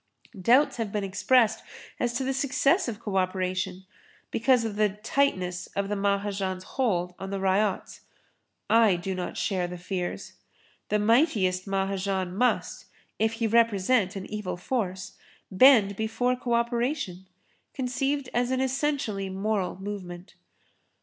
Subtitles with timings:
[0.41, 1.63] Doubts have been expressed
[1.99, 3.85] as to the success of co operation
[4.31, 8.01] because of the tightness of the Mahajan's hold on the ryots.
[8.67, 10.33] I do not share the fears.
[10.89, 12.85] The mightiest Mahajan must,
[13.19, 15.19] if he represent an evil force,
[15.51, 17.27] bend before co operation,
[17.75, 20.33] conceived as an essentially moral movement.